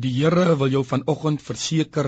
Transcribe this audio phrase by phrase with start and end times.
[0.00, 2.06] Die Here wil jou vanoggend verseker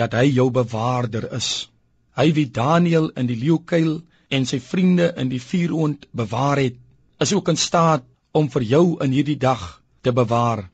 [0.00, 1.68] dat hy jou bewaarder is.
[2.16, 3.98] Hy wie Daniël in die leeukuil
[4.38, 6.78] en sy vriende in die vuuroond bewaar het,
[7.20, 8.06] is ook in staat
[8.40, 9.66] om vir jou in hierdie dag
[10.02, 10.64] te bewaar.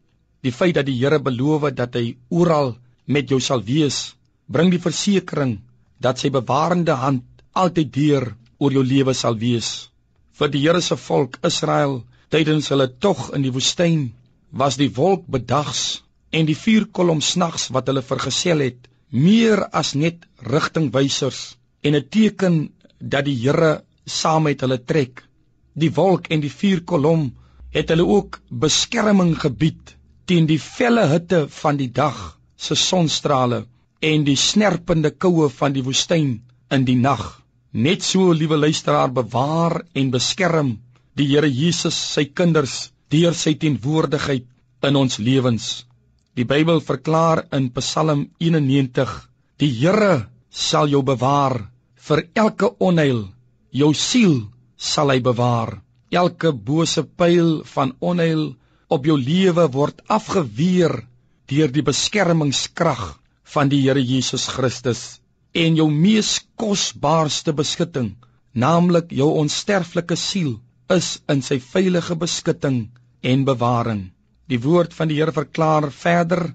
[0.46, 2.76] Die feit dat die Here beloof dat hy oral
[3.06, 4.14] met jou sal wees,
[4.46, 5.58] bring die versekering
[5.98, 8.28] dat sy bewarende hand altyd deur
[8.58, 9.90] oor jou lewe sal wees.
[10.38, 14.12] Vir die Here se volk Israel tydens hulle tog in die woestyn
[14.62, 16.04] was die wolk bedags
[16.38, 18.88] en die vuurkolom snags wat hulle vergesel het
[19.26, 21.40] meer as net rigtingwysers
[21.86, 22.56] en 'n teken
[22.98, 25.22] dat die Here saam met hulle trek.
[25.74, 27.22] Die wolk en die vuurkolom
[27.76, 29.94] het hulle ook beskerming gebied
[30.24, 32.18] teen die felle hitte van die dag
[32.56, 33.64] se sonstrale
[34.00, 37.24] en die snerpende koue van die woestyn in die nag.
[37.72, 40.78] Net so, liewe luisteraar, bewaar en beskerm
[41.14, 44.46] die Here Jesus sy kinders deur sy teenwoordigheid
[44.88, 45.84] in ons lewens.
[46.34, 49.10] Die Bybel verklaar in Psalm 91:
[49.62, 51.54] Die Here sal jou bewaar
[52.08, 53.20] vir elke onheil.
[53.70, 54.40] Jou siel
[54.74, 55.76] sal hy bewaar.
[56.10, 58.42] Elke bose pyl van onheil
[58.96, 60.96] op jou lewe word afgeweer
[61.52, 63.04] deur die beskermingskrag
[63.54, 65.04] van die Here Jesus Christus
[65.54, 68.10] en jou mees kosbaarste beskutting,
[68.58, 70.58] naamlik jou onsterflike siel,
[70.90, 72.88] is in sy veilige beskutting
[73.22, 74.08] en bewaring.
[74.52, 76.50] Die woord van die Here verklaar verder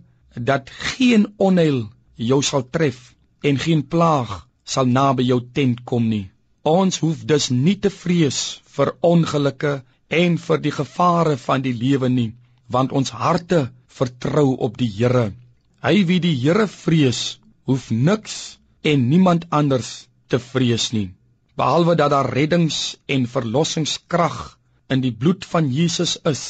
[0.50, 1.80] dat geen onheil
[2.16, 3.00] jou sal tref
[3.42, 4.34] en geen plaag
[4.74, 6.30] sal naby jou tent kom nie.
[6.62, 9.74] Ons hoef dus nie te vrees vir ongelukke
[10.22, 12.30] en vir die gevare van die lewe nie,
[12.68, 15.32] want ons harte vertrou op die Here.
[15.82, 21.10] Hy wie die Here vrees, hoef niks en niemand anders te vrees nie,
[21.58, 24.40] behalwe dat daar reddings en verlossingskrag
[24.94, 26.44] in die bloed van Jesus is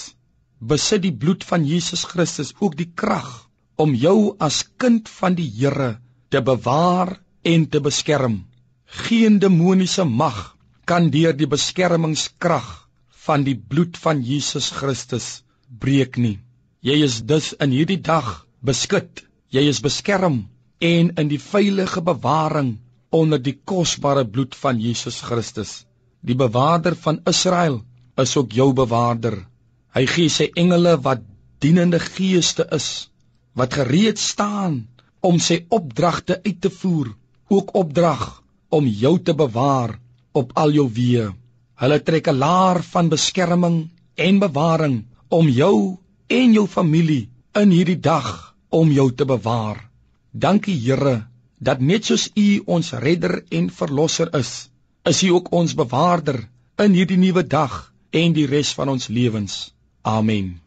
[0.60, 3.30] besit die bloed van Jesus Christus ook die krag
[3.80, 5.98] om jou as kind van die Here
[6.30, 8.44] te bewaar en te beskerm.
[8.86, 12.68] Geen demoniese mag kan deur die beskermingskrag
[13.26, 16.40] van die bloed van Jesus Christus breek nie.
[16.82, 19.24] Jy is dus in hierdie dag beskut.
[19.54, 20.48] Jy is beskerm
[20.80, 22.78] en in die veilige bewaring
[23.12, 25.86] onder die kosbare bloed van Jesus Christus.
[26.22, 27.82] Die bewaarder van Israel
[28.18, 29.46] is ook jou bewaarder.
[29.98, 31.24] Hy gee sy engele wat
[31.64, 33.10] dienende geeste is
[33.58, 34.76] wat gereed staan
[35.26, 37.10] om sy opdragte uit te voer,
[37.50, 39.98] ook opdrag om jou te bewaar
[40.32, 41.26] op al jou weë.
[41.82, 47.30] Hulle trek 'n laar van beskerming en bewaring om jou en jou familie
[47.62, 49.90] in hierdie dag om jou te bewaar.
[50.32, 51.28] Dankie Here
[51.58, 54.70] dat net soos U ons redder en verlosser is,
[55.04, 59.74] is U ook ons bewaarder in hierdie nuwe dag en die res van ons lewens.
[60.06, 60.62] Amen.